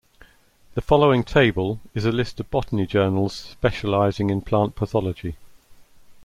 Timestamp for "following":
0.81-1.23